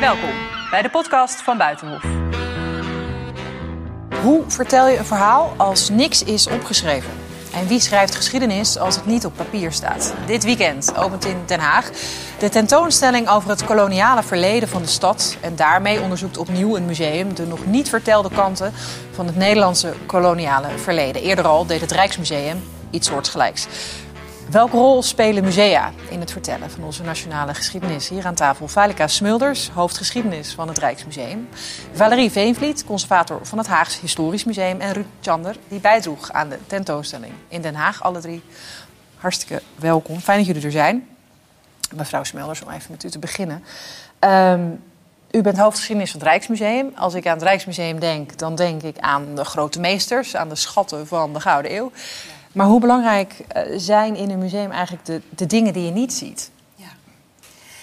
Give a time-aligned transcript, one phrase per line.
[0.00, 0.30] Welkom
[0.70, 2.02] bij de podcast van Buitenhof.
[4.22, 7.10] Hoe vertel je een verhaal als niks is opgeschreven?
[7.52, 10.14] En wie schrijft geschiedenis als het niet op papier staat?
[10.26, 11.90] Dit weekend opent in Den Haag
[12.38, 15.36] de tentoonstelling over het koloniale verleden van de stad.
[15.40, 18.72] En daarmee onderzoekt opnieuw een museum de nog niet vertelde kanten
[19.12, 21.22] van het Nederlandse koloniale verleden.
[21.22, 23.66] Eerder al deed het Rijksmuseum iets soortgelijks.
[24.50, 28.08] Welke rol spelen musea in het vertellen van onze nationale geschiedenis?
[28.08, 31.48] Hier aan tafel Valika Smulders, hoofdgeschiedenis van het Rijksmuseum.
[31.92, 34.80] Valerie Veenvliet, conservator van het Haags Historisch Museum.
[34.80, 38.02] En Ruud Chander, die bijdroeg aan de tentoonstelling in Den Haag.
[38.02, 38.42] Alle drie
[39.16, 40.20] hartstikke welkom.
[40.20, 41.08] Fijn dat jullie er zijn.
[41.94, 43.64] Mevrouw Smulders, om even met u te beginnen.
[44.20, 44.82] Um,
[45.30, 46.92] u bent hoofdgeschiedenis van het Rijksmuseum.
[46.94, 50.54] Als ik aan het Rijksmuseum denk, dan denk ik aan de grote meesters, aan de
[50.54, 51.92] schatten van de Gouden Eeuw.
[52.56, 56.12] Maar hoe belangrijk eh, zijn in een museum eigenlijk de, de dingen die je niet
[56.12, 56.50] ziet?
[56.74, 56.86] Ja.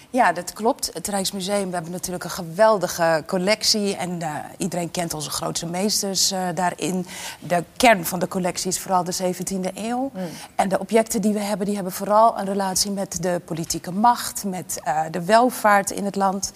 [0.09, 0.89] ja, dat klopt.
[0.93, 3.95] Het Rijksmuseum, we hebben natuurlijk een geweldige collectie.
[3.95, 7.05] En uh, iedereen kent onze grootste meesters uh, daarin.
[7.39, 10.11] De kern van de collectie is vooral de 17e eeuw.
[10.13, 10.21] Mm.
[10.55, 14.43] En de objecten die we hebben, die hebben vooral een relatie met de politieke macht,
[14.43, 14.79] met
[15.11, 16.51] de welvaart in het land.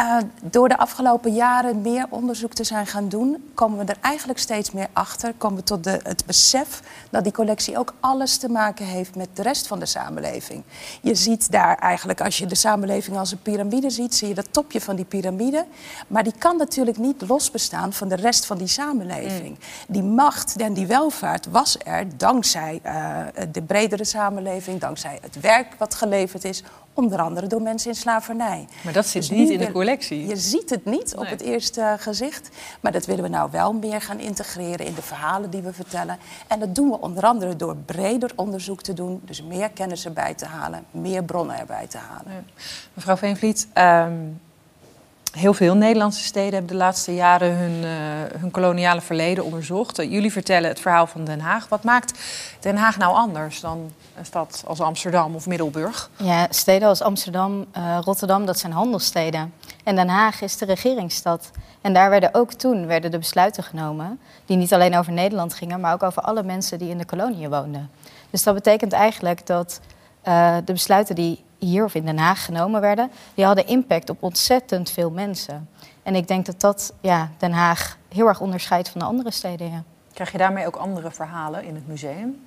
[0.00, 4.38] Uh, door de afgelopen jaren meer onderzoek te zijn gaan doen, komen we er eigenlijk
[4.38, 5.34] steeds meer achter.
[5.38, 9.28] Komen we tot de, het besef dat die collectie ook alles te maken heeft met
[9.34, 10.62] de rest van de samenleving.
[11.00, 14.52] Je ziet daar eigenlijk, als je de samenleving als een piramide ziet, zie je dat
[14.52, 15.66] topje van die piramide.
[16.06, 19.48] Maar die kan natuurlijk niet losbestaan van de rest van die samenleving.
[19.48, 19.58] Mm.
[19.88, 23.18] Die macht en die welvaart was er dankzij uh,
[23.52, 26.62] de bredere samenleving, dankzij het werk wat geleverd is
[26.94, 28.68] Onder andere door mensen in slavernij.
[28.84, 30.26] Maar dat zit dus niet in de collectie.
[30.26, 32.48] Je ziet het niet op het eerste gezicht.
[32.80, 36.18] Maar dat willen we nou wel meer gaan integreren in de verhalen die we vertellen.
[36.46, 39.20] En dat doen we onder andere door breder onderzoek te doen.
[39.24, 42.46] Dus meer kennis erbij te halen, meer bronnen erbij te halen.
[42.94, 44.40] Mevrouw Veenvliet, um,
[45.30, 47.90] heel veel Nederlandse steden hebben de laatste jaren hun, uh,
[48.40, 50.00] hun koloniale verleden onderzocht.
[50.00, 51.68] Uh, jullie vertellen het verhaal van Den Haag.
[51.68, 52.18] Wat maakt
[52.60, 56.10] Den Haag nou anders dan een stad als Amsterdam of Middelburg?
[56.16, 59.54] Ja, steden als Amsterdam, uh, Rotterdam, dat zijn handelssteden.
[59.84, 61.50] En Den Haag is de regeringsstad.
[61.80, 64.20] En daar werden ook toen werden de besluiten genomen...
[64.46, 65.80] die niet alleen over Nederland gingen...
[65.80, 67.90] maar ook over alle mensen die in de koloniën woonden.
[68.30, 69.80] Dus dat betekent eigenlijk dat
[70.64, 74.90] de besluiten die hier of in Den Haag genomen werden, die hadden impact op ontzettend
[74.90, 75.68] veel mensen.
[76.02, 79.70] En ik denk dat dat ja, Den Haag heel erg onderscheidt van de andere steden.
[79.70, 79.82] Ja.
[80.12, 82.44] Krijg je daarmee ook andere verhalen in het museum?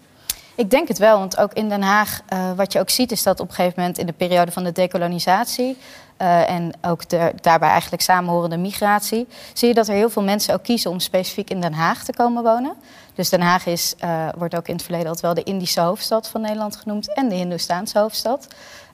[0.55, 3.23] Ik denk het wel, want ook in Den Haag, uh, wat je ook ziet, is
[3.23, 5.77] dat op een gegeven moment in de periode van de dekolonisatie
[6.17, 10.53] uh, en ook de, daarbij eigenlijk samenhorende migratie, zie je dat er heel veel mensen
[10.53, 12.73] ook kiezen om specifiek in Den Haag te komen wonen.
[13.15, 16.27] Dus Den Haag is, uh, wordt ook in het verleden altijd wel de Indische hoofdstad
[16.27, 18.47] van Nederland genoemd en de Hindoestaanse hoofdstad.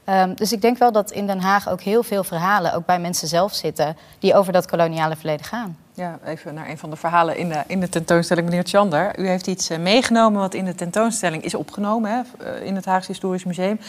[0.09, 2.99] Um, dus ik denk wel dat in Den Haag ook heel veel verhalen, ook bij
[2.99, 5.77] mensen zelf zitten, die over dat koloniale verleden gaan.
[5.93, 9.19] Ja, even naar een van de verhalen in de, in de tentoonstelling, meneer Tjander.
[9.19, 12.21] U heeft iets uh, meegenomen wat in de tentoonstelling is opgenomen hè,
[12.59, 13.79] uh, in het Haagse Historisch Museum.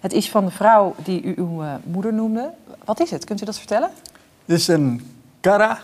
[0.00, 2.50] Het is van de vrouw die u uw uh, moeder noemde.
[2.84, 3.24] Wat is het?
[3.24, 3.90] Kunt u dat vertellen?
[4.44, 5.80] Het is een kara.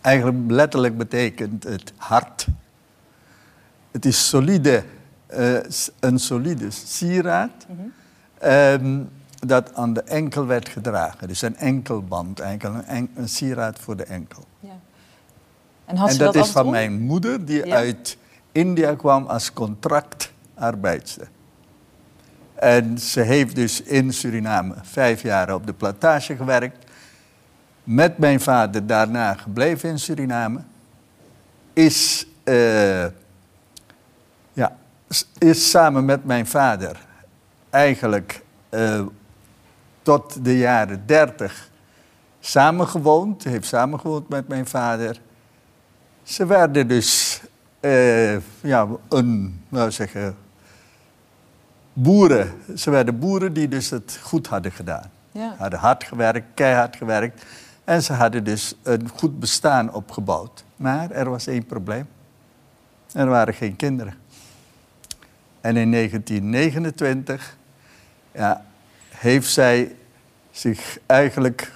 [0.00, 2.46] Eigenlijk letterlijk betekent het hart.
[3.90, 4.84] Het is solide,
[6.00, 7.66] een solide sieraad.
[7.68, 7.92] Mm -hmm.
[8.44, 9.10] Um,
[9.46, 11.28] dat aan de enkel werd gedragen.
[11.28, 14.44] Dus een enkelband, eigenlijk een, en, een sieraad voor de enkel.
[14.60, 14.78] Ja.
[15.84, 16.70] En, had en dat, dat, is van om?
[16.70, 17.74] mijn moeder, die ja.
[17.74, 18.16] uit
[18.52, 21.28] India kwam als contractarbeidster.
[22.54, 26.90] En ze heeft dus in Suriname vijf jaar op de plantage gewerkt.
[27.84, 30.60] Met mijn vader daarna gebleven in Suriname.
[31.72, 33.04] Is, uh,
[34.52, 34.76] ja,
[35.38, 37.08] is samen met mijn vader
[37.70, 39.06] eigenlijk uh,
[40.02, 41.70] tot de jaren dertig
[42.40, 43.44] samengewoond.
[43.44, 45.20] Heeft samengewoond met mijn vader.
[46.22, 47.40] Ze werden dus
[47.80, 50.36] uh, ja, een, nou zeggen,
[51.92, 52.52] boeren.
[52.76, 55.10] Ze werden boeren die dus het goed hadden gedaan.
[55.32, 55.54] Ja.
[55.58, 57.44] Hadden hard gewerkt, keihard gewerkt.
[57.84, 60.64] En ze hadden dus een goed bestaan opgebouwd.
[60.76, 62.08] Maar er was één probleem.
[63.12, 64.14] Er waren geen kinderen.
[65.60, 67.56] En in 1929
[68.32, 68.64] ja,
[69.08, 69.96] heeft zij
[70.50, 71.72] zich eigenlijk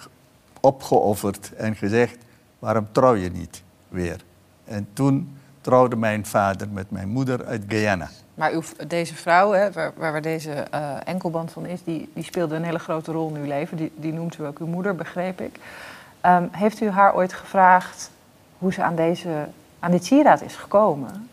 [0.60, 2.16] opgeofferd en gezegd:
[2.58, 4.20] waarom trouw je niet weer?
[4.64, 8.08] En toen trouwde mijn vader met mijn moeder uit Guyana.
[8.34, 12.54] Maar uw, deze vrouw, hè, waar, waar deze uh, enkelband van is, die, die speelde
[12.54, 13.76] een hele grote rol in uw leven.
[13.76, 15.58] Die, die noemt u ook uw moeder, begreep ik.
[16.26, 18.10] Um, heeft u haar ooit gevraagd
[18.58, 19.46] hoe ze aan, deze,
[19.78, 21.28] aan dit sieraad is gekomen?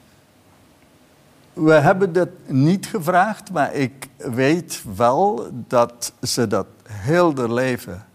[1.54, 8.06] We hebben dat niet gevraagd, maar ik weet wel dat ze dat heel haar leven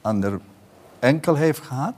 [0.00, 0.38] aan haar
[0.98, 1.94] enkel heeft gehad.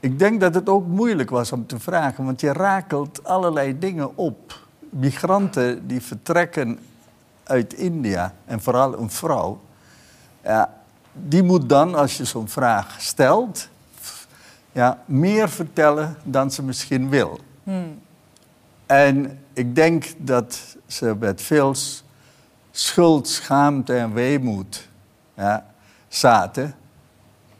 [0.00, 4.16] Ik denk dat het ook moeilijk was om te vragen, want je rakelt allerlei dingen
[4.16, 4.58] op.
[4.90, 6.78] Migranten die vertrekken
[7.44, 9.60] uit India, en vooral een vrouw,
[10.42, 10.74] ja,
[11.12, 13.68] die moet dan, als je zo'n vraag stelt,
[14.72, 17.40] ja, meer vertellen dan ze misschien wil.
[18.86, 21.74] En ik denk dat ze met veel
[22.70, 24.88] schuld, schaamte en weemoed
[25.36, 25.66] ja,
[26.08, 26.74] zaten.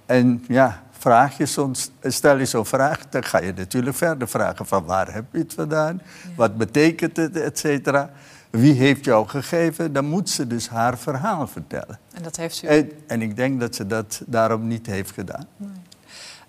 [0.07, 4.67] En ja, vraag je soms, stel je zo'n vraag, dan ga je natuurlijk verder vragen
[4.67, 6.03] van waar heb je het vandaan?
[6.37, 8.11] Wat betekent het, et cetera?
[8.51, 9.93] Wie heeft jou gegeven?
[9.93, 11.99] Dan moet ze dus haar verhaal vertellen.
[12.13, 12.67] En dat heeft u.
[12.67, 15.47] En, en ik denk dat ze dat daarom niet heeft gedaan.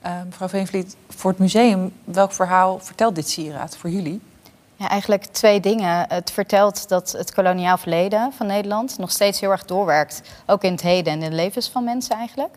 [0.01, 4.21] Eh, mevrouw Veenvliet, voor het museum, welk verhaal vertelt dit sieraad voor jullie?
[4.81, 6.05] Ja, eigenlijk twee dingen.
[6.07, 10.21] Het vertelt dat het koloniaal verleden van Nederland nog steeds heel erg doorwerkt.
[10.45, 12.55] Ook in het heden en in de levens van mensen eigenlijk.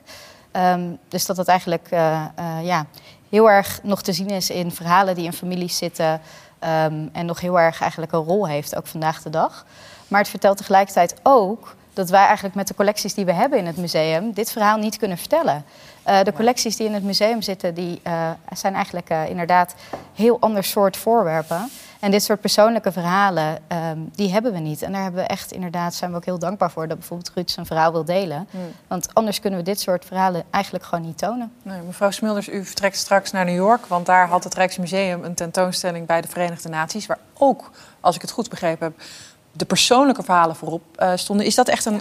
[0.50, 2.87] Ehm, dus dat het eigenlijk eh, eh, ja,
[3.29, 6.21] heel erg nog te zien is in verhalen die in families zitten.
[6.59, 9.67] ehm, en nog heel erg eigenlijk een rol heeft, ook vandaag de dag.
[10.09, 13.67] Maar het vertelt tegelijkertijd ook dat wij eigenlijk met de collecties die we hebben in
[13.67, 15.65] het museum dit verhaal niet kunnen vertellen.
[16.05, 19.75] Eh, de collecties die in het museum zitten, die eh, zijn eigenlijk eh, inderdaad
[20.15, 21.71] heel ander soort voorwerpen.
[22.01, 24.83] En dit soort persoonlijke verhalen, ehm, die hebben we niet.
[24.83, 27.51] En daar hebben we echt inderdaad, zijn we ook heel dankbaar voor dat bijvoorbeeld Ruud
[27.51, 28.49] zijn verhaal wil delen.
[28.87, 31.53] Want anders kunnen we dit soort verhalen eigenlijk gewoon niet tonen.
[31.62, 35.35] Nee, mevrouw Smulders, u vertrekt straks naar New York, want daar had het Rijksmuseum een
[35.35, 39.07] tentoonstelling bij de Verenigde Naties, waar ook, als ik het goed begrepen heb,
[39.53, 41.47] de persoonlijke verhalen voorop stonden.
[41.47, 42.00] Is dat echt een.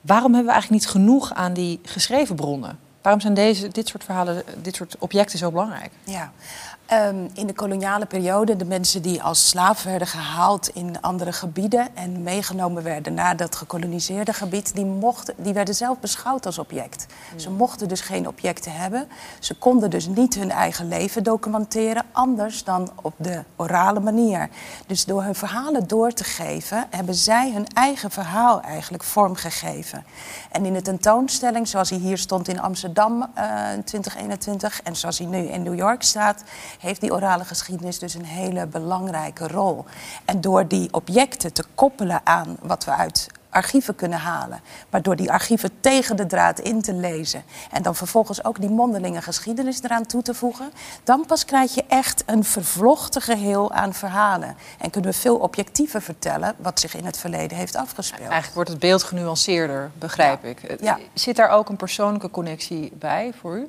[0.00, 2.89] waarom hebben we eigenlijk niet genoeg aan die geschreven bronnen?
[3.02, 5.90] Waarom zijn deze, dit soort verhalen, dit soort objecten zo belangrijk?
[6.04, 6.32] Ja.
[6.86, 11.96] Ehm, in de koloniale periode, de mensen die als slaaf werden gehaald in andere gebieden
[11.96, 17.06] en meegenomen werden naar dat gekoloniseerde gebied, die, mochten, die werden zelf beschouwd als object.
[17.36, 19.08] Ze mochten dus geen objecten hebben.
[19.38, 24.48] Ze konden dus niet hun eigen leven documenteren, anders dan op de orale manier.
[24.86, 30.04] Dus door hun verhalen door te geven, hebben zij hun eigen verhaal eigenlijk vormgegeven.
[30.50, 32.88] En in de tentoonstelling, zoals hij hier stond in Amsterdam
[33.34, 36.44] eh, in 2021 en zoals hij nu in New York staat,
[36.78, 39.84] heeft die orale geschiedenis dus een hele belangrijke rol.
[40.24, 44.60] En door die objecten te koppelen aan wat we uit archieven kunnen halen,
[44.90, 48.70] maar door die archieven tegen de draad in te lezen en dan vervolgens ook die
[48.70, 50.72] mondelinge geschiedenis eraan toe te voegen,
[51.04, 54.56] dan pas krijg je echt een vervlochten geheel aan verhalen.
[54.78, 58.20] En kunnen we veel objectiever vertellen wat zich in het verleden heeft afgespeeld.
[58.20, 60.80] Eigenlijk wordt het beeld genuanceerder, begrijp ik.
[60.80, 60.98] Ja.
[61.14, 63.68] Zit daar ook een persoonlijke connectie bij voor u?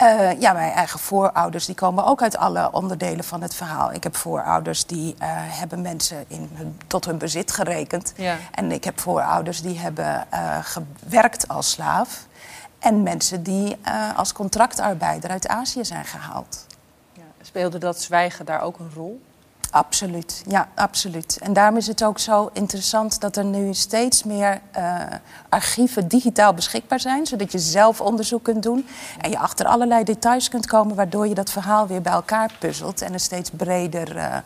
[0.00, 3.92] Eh, ja, mijn eigen voorouders die komen ook uit alle onderdelen van het verhaal.
[3.92, 8.12] Ik heb voorouders die eh, hebben mensen in hun, tot hun bezit gerekend.
[8.16, 8.36] Ja.
[8.50, 12.26] En ik heb voorouders die hebben eh, gewerkt als slaaf.
[12.78, 13.76] En mensen die
[14.16, 16.66] als contractarbeider uit Azië zijn gehaald.
[17.12, 17.22] Ja.
[17.42, 19.20] Speelde dat zwijgen daar ook een rol?
[19.70, 21.38] Absoluut, ja, absoluut.
[21.42, 24.94] En daarom is het ook zo interessant dat er nu steeds meer eh,
[25.48, 28.86] archieven digitaal beschikbaar zijn, zodat je zelf onderzoek kunt doen
[29.20, 33.02] en je achter allerlei details kunt komen, waardoor je dat verhaal weer bij elkaar puzzelt
[33.02, 34.36] en een steeds breder eh,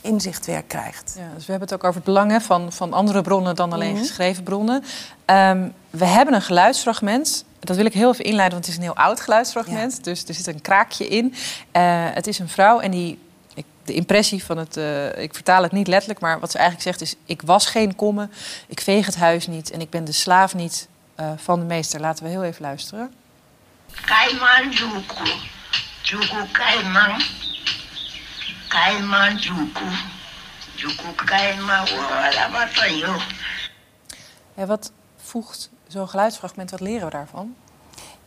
[0.00, 1.14] inzicht weer krijgt.
[1.18, 3.72] Ja, dus we hebben het ook over het belang hè, van, van andere bronnen dan
[3.72, 4.84] alleen geschreven bronnen.
[5.24, 7.44] Ehm, we hebben een geluidsfragment.
[7.58, 10.04] Dat wil ik heel even inleiden, want het is een heel oud geluidsfragment.
[10.04, 11.34] Dus er zit een kraakje in.
[11.70, 11.82] Eh,
[12.14, 13.18] het is een vrouw en die.
[13.88, 14.76] De impressie van het.
[14.76, 17.96] eh, ik vertaal het niet letterlijk, maar wat ze eigenlijk zegt is: Ik was geen
[17.96, 18.28] komme,
[18.66, 22.00] ik veeg het huis niet en ik ben de slaaf niet eh, van de meester.
[22.00, 23.12] Laten we heel even luisteren.
[24.04, 25.30] Kaiman Juku.
[26.02, 27.22] Juku Kaiman.
[28.68, 29.84] Kaiman Juku.
[30.74, 31.86] Juku Kaiman.
[34.54, 37.54] Ja, wat voegt zo'n geluidsfragment, wat leren we daarvan?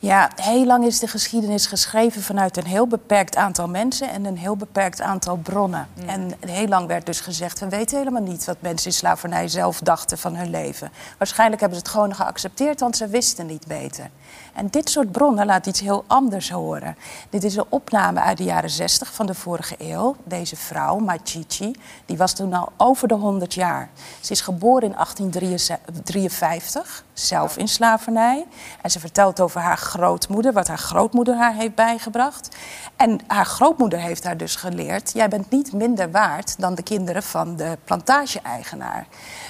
[0.02, 4.38] Ja, heel lang is de geschiedenis geschreven vanuit een heel beperkt aantal mensen en een
[4.38, 5.88] heel beperkt aantal bronnen.
[6.06, 9.80] En heel lang werd dus gezegd: we weten helemaal niet wat mensen in slavernij zelf
[9.80, 10.92] dachten van hun leven.
[11.18, 14.10] Waarschijnlijk hebben ze het gewoon geaccepteerd, want ze wisten niet beter.
[14.54, 16.96] En dit soort bronnen laat iets heel anders horen.
[17.30, 20.16] Dit is een opname uit de jaren 60 van de vorige eeuw.
[20.24, 23.90] Deze vrouw, Machichi, die was toen al over de 100 jaar.
[24.22, 28.46] Ze is geboren in 1853, zelf in slavernij.
[28.82, 32.56] En ze vertelt over haar grootmoeder, wat haar grootmoeder haar heeft bijgebracht.
[32.96, 37.24] En haar grootmoeder heeft haar dus geleerd: jij bent niet minder waard dan de kinderen
[37.24, 39.08] van de plantage-eigenaar.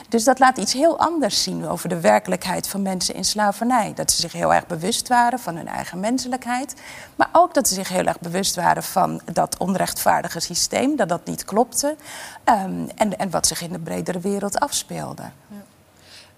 [0.10, 3.94] Dus dat laat iets heel anders zien over de werkelijkheid van mensen in slavernij.
[3.96, 6.76] Dat ze zich heel erg bewust waren van hun eigen menselijkheid.
[7.16, 11.26] Maar ook dat ze zich heel erg bewust waren van dat onrechtvaardige systeem, dat dat
[11.26, 11.96] niet klopte.
[12.44, 15.24] ehm, en, en wat zich in de bredere wereld afspeelde.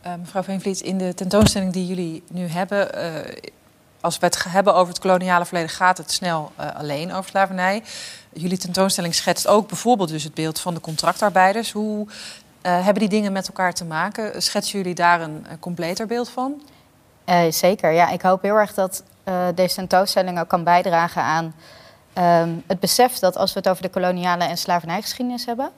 [0.03, 3.51] Eh, mevrouw Veenvliet, in de tentoonstelling die jullie nu hebben, eh,
[4.03, 7.83] als we het hebben over het koloniale verleden, gaat het snel eh, alleen over slavernij.
[8.33, 11.71] Jullie tentoonstelling schetst ook bijvoorbeeld dus het beeld van de contractarbeiders.
[11.71, 12.07] Hoe
[12.61, 14.41] eh, hebben die dingen met elkaar te maken?
[14.41, 16.61] Schetsen jullie daar een, completer beeld van?
[17.25, 18.09] Eh, zeker, ja.
[18.09, 19.03] Ik hoop heel erg dat
[19.55, 21.55] deze tentoonstelling ook kan bijdragen aan
[22.13, 25.71] ehm, het besef dat als we het over de koloniale en slavernijgeschiedenis hebben,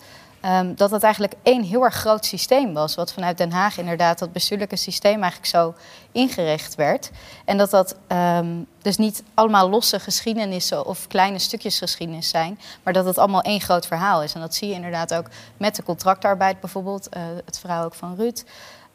[0.46, 2.96] ehm, dat dat eigenlijk één heel erg groot systeem was.
[2.96, 5.74] Wat vanuit Den Haag inderdaad dat bestuurlijke systeem eigenlijk zo
[6.12, 7.12] ingericht werd.
[7.46, 12.94] En dat dat ehm, dus niet allemaal losse geschiedenissen of kleine stukjes geschiedenis zijn, maar
[12.94, 14.34] dat het allemaal één groot verhaal is.
[14.34, 18.16] En dat zie je inderdaad ook met de contractarbeid bijvoorbeeld, eh, het verhaal ook van
[18.16, 18.44] Ruud.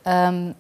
[0.03, 0.53] Ehm,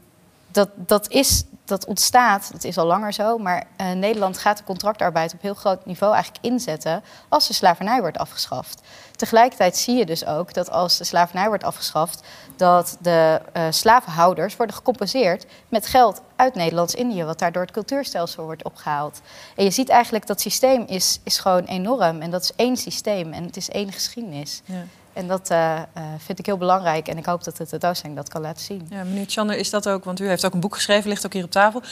[0.53, 4.65] dat, dat, is, dat ontstaat, dat is al langer zo, maar eh, Nederland gaat de
[4.65, 8.83] contractarbeid op heel groot niveau eigenlijk inzetten als de slavernij wordt afgeschaft.
[9.17, 12.23] Tegelijkertijd zie je dus ook dat als de slavernij wordt afgeschaft,
[12.57, 18.65] dat de eh, slavenhouders worden gecompenseerd met geld uit Nederlands-Indië, wat daardoor het cultuurstelsel wordt
[18.65, 19.21] opgehaald.
[19.57, 23.33] En je ziet eigenlijk dat systeem is, is gewoon enorm en dat is één systeem
[23.33, 24.63] en het is één geschiedenis.
[24.65, 24.85] Ja.
[25.13, 25.85] En dat eh, eh,
[26.19, 28.87] vind ik heel belangrijk en ik hoop dat de tentoonstelling dat kan laten zien.
[28.91, 31.33] Ja, meneer Chander, is dat ook, want u heeft ook een boek geschreven, ligt ook
[31.33, 31.83] hier op tafel.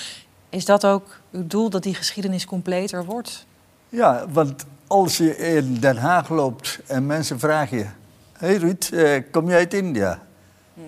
[0.48, 3.46] Is dat ook uw doel, dat die geschiedenis completer wordt?
[3.88, 7.86] Ja, want als je in Den Haag loopt en mensen vragen je...
[8.32, 10.22] Hé hey Ruud, eh, kom je uit India?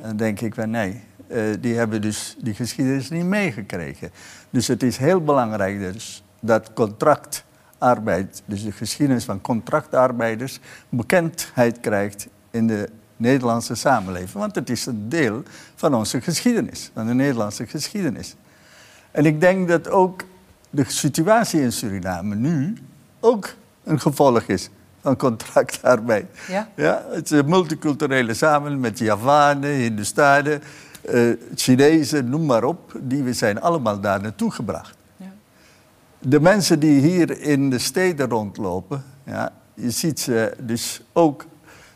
[0.03, 4.11] Dan denk ik van nee, eh, die hebben dus die geschiedenis niet meegekregen.
[4.51, 6.73] Dus het is heel belangrijk dus dat
[7.81, 14.33] contractarbeid, dus de geschiedenis van contractarbeiders, bekendheid krijgt in de Nederlandse samenleving.
[14.33, 15.43] Want het is een deel
[15.75, 18.37] van onze geschiedenis, van de Nederlandse geschiedenis.
[19.11, 20.25] En ik denk dat ook
[20.71, 22.77] de situatie in Suriname nu
[23.21, 24.71] ook een gevolg is
[25.01, 26.27] van contractarbeid.
[26.49, 26.69] Ja?
[26.77, 30.63] Ja, het is een multiculturele samenleving met Javanen, Hindustanen,
[31.03, 32.99] eh Chinezen, noem maar op.
[33.01, 34.99] Die we zijn allemaal daar naartoe gebracht.
[36.23, 41.47] De mensen die hier in de steden rondlopen, ja, je ziet ze dus ook,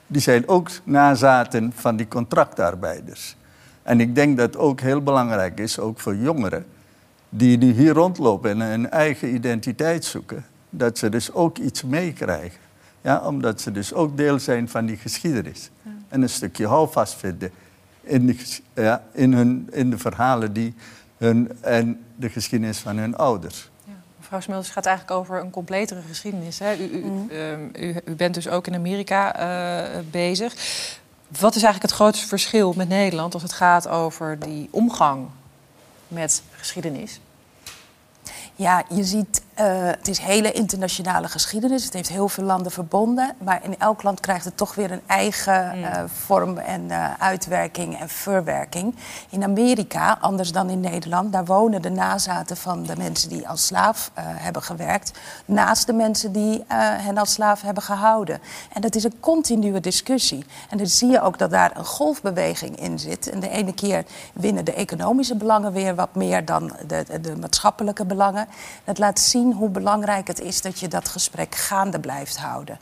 [0.07, 3.37] die zijn ook nazaten van die contractarbeiders.
[3.83, 6.67] En ik denk dat het ook heel belangrijk is, ook voor jongeren,
[7.29, 12.61] die nu hier rondlopen en een eigen identiteit zoeken, dat ze dus ook iets meekrijgen.
[13.01, 15.71] Ja, omdat ze dus ook deel zijn van die geschiedenis.
[16.09, 17.51] En een stukje houvast vinden
[18.01, 18.37] in de,
[18.75, 20.75] ja, in, hun, in de verhalen die
[21.17, 23.73] hun, en de geschiedenis van hun ouders.
[24.25, 26.59] Mevrouw Smulders het gaat eigenlijk over een completere geschiedenis.
[26.59, 26.77] Hè?
[26.77, 30.53] U, u, ehm, u, u bent dus ook in Amerika eh, bezig.
[31.29, 35.29] Wat is eigenlijk het grootste verschil met Nederland als het gaat over die omgang
[36.09, 37.21] met geschiedenis?
[38.57, 41.85] Ja, je ziet, eh, het is hele internationale geschiedenis.
[41.85, 43.35] Het heeft heel veel landen verbonden.
[43.39, 48.01] Maar in elk land krijgt het toch weer een eigen eh, vorm en eh, uitwerking
[48.01, 48.95] en verwerking.
[49.29, 53.67] In Amerika, anders dan in Nederland, daar wonen de nazaten van de mensen die als
[53.67, 55.19] slaaf hebben gewerkt.
[55.45, 58.41] naast de mensen die hen als slaaf hebben gehouden.
[58.73, 60.45] En dat is een continue discussie.
[60.71, 63.31] En dan zie je ook dat daar een golfbeweging in zit.
[63.31, 67.37] En de ene keer winnen de economische belangen weer wat meer dan de, de, de
[67.37, 68.49] maatschappelijke belangen.
[68.85, 72.79] Dat laat zien hoe belangrijk het is dat je dat gesprek gaande blijft houden.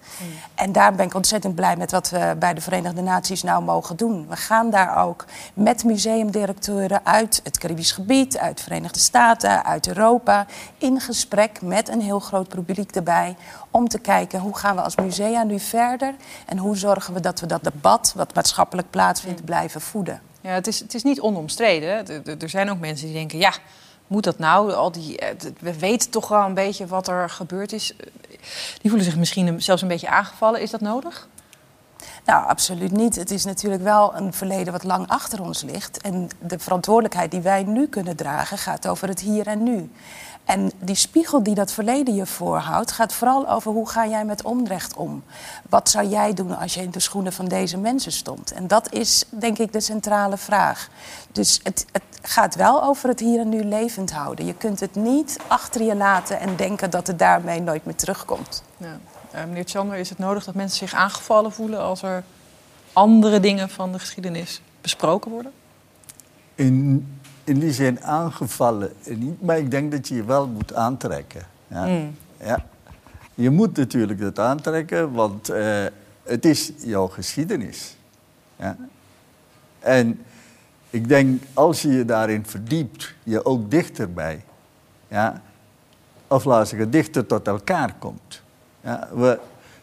[0.54, 3.96] En daar ben ik ontzettend blij met wat we bij de Verenigde Naties nou mogen
[3.96, 4.26] doen.
[4.28, 9.88] We gaan daar ook met museumdirecteuren uit het Caribisch gebied, uit de Verenigde Staten, uit
[9.88, 10.46] Europa,
[10.78, 13.36] in gesprek met een heel groot publiek erbij.
[13.70, 16.14] Om te kijken hoe gaan we als musea nu verder
[16.46, 20.20] en hoe zorgen we dat we dat debat, wat maatschappelijk plaatsvindt, blijven voeden.
[20.40, 22.06] Ja, het, is, het is niet onomstreden.
[22.40, 23.52] Er zijn ook mensen die denken, ja,
[24.06, 24.72] moet dat nou?
[24.72, 27.96] Al die, eh, we weten toch wel een beetje wat er gebeurd is.
[27.96, 28.06] Eh,
[28.80, 30.60] Die voelen zich misschien zelfs een beetje aangevallen.
[30.60, 31.28] Is dat nodig?
[32.24, 33.16] Nou, absoluut niet.
[33.16, 36.00] Het is natuurlijk wel een verleden wat lang achter ons ligt.
[36.00, 39.90] En de verantwoordelijkheid die wij nu kunnen dragen gaat over het hier en nu.
[40.44, 44.42] En die spiegel die dat verleden je voorhoudt, gaat vooral over hoe ga jij met
[44.42, 45.22] onrecht om?
[45.68, 48.52] Wat zou jij doen als je in de schoenen van deze mensen stond?
[48.52, 50.88] En dat is denk ik de centrale vraag.
[51.32, 54.46] Dus het, het gaat wel over het hier en nu levend houden.
[54.46, 58.62] Je kunt het niet achter je laten en denken dat het daarmee nooit meer terugkomt.
[58.76, 58.98] Ja.
[59.32, 62.24] Eh, meneer Chander, is het nodig dat mensen zich aangevallen voelen als er
[62.92, 65.52] andere dingen van de geschiedenis besproken worden?
[66.54, 67.06] In,
[67.44, 71.42] in die zin aangevallen niet, maar ik denk dat je je wel moet aantrekken.
[71.68, 71.86] Ja.
[71.86, 72.16] Mm.
[72.44, 72.64] Ja.
[73.34, 75.84] Je moet natuurlijk dat aantrekken, want eh,
[76.22, 77.96] het is jouw geschiedenis.
[78.56, 78.76] Ja.
[79.78, 80.24] En
[80.90, 84.44] ik denk, als je je daarin verdiept, je ook dichterbij,
[85.08, 85.42] ja,
[86.28, 88.42] of laat ik zeggen, dichter tot elkaar komt.
[88.82, 89.38] Ja, we,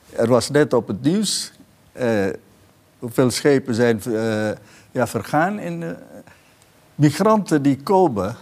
[0.09, 1.51] er was net op het nieuws
[1.91, 2.25] eh,
[2.99, 4.49] hoeveel schepen zijn eh,
[4.91, 5.95] ja, vergaan in de,
[6.95, 8.35] migranten die komen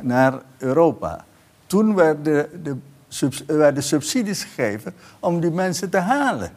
[0.00, 1.24] naar Europa.
[1.66, 2.76] toen werden de,
[3.08, 6.50] subs- werden subsidies gegeven om die mensen te halen.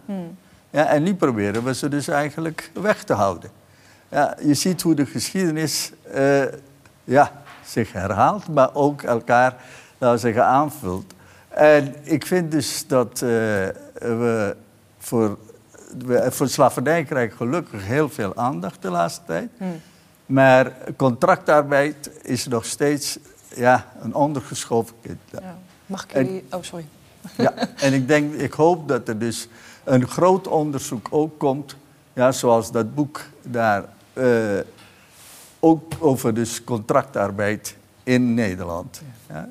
[0.70, 3.50] Ja, en nu proberen we ze dus eigenlijk weg te houden.
[4.10, 6.44] Ja, je ziet hoe de geschiedenis eh,
[7.04, 7.32] ja,
[7.66, 9.56] zich herhaalt, maar ook elkaar
[9.98, 11.14] we zeggen, aanvult.
[11.58, 13.20] En ik vind dus dat eh,
[14.00, 14.56] we
[14.98, 15.38] voor,
[15.98, 19.50] we voor slavernij krijgen gelukkig heel veel aandacht de laatste tijd.
[20.26, 23.20] Maar contractarbeid is nog steeds
[23.56, 25.18] ja, een ondergeschoven kind.
[25.32, 25.58] Ja.
[25.86, 26.44] Mag ik En- jullie...
[26.52, 26.86] Oh, sorry.
[27.38, 29.48] Ja, en ik, denk, ik hoop dat er dus
[29.84, 31.76] een groot onderzoek ook komt,
[32.14, 34.60] ja, zoals dat boek daar, eh,
[35.60, 39.02] ook over dus contractarbeid in Nederland.
[39.30, 39.50] Ja.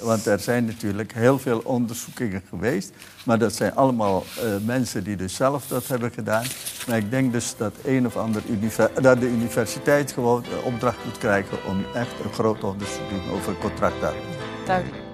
[0.00, 2.92] Want er zijn natuurlijk heel veel onderzoekingen geweest,
[3.24, 6.44] maar dat zijn allemaal eh, mensen die dus zelf dat hebben gedaan.
[6.86, 8.42] Maar ik denk dus dat een of ander
[9.20, 13.54] de universiteit gewoon de opdracht moet krijgen om echt een groot onderzoek te doen over
[13.58, 14.24] contractarbeid.
[14.66, 15.09] Duidelijk.